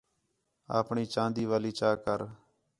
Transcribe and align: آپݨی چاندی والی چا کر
آپݨی 0.79 1.03
چاندی 1.13 1.43
والی 1.49 1.71
چا 1.79 1.89
کر 2.03 2.19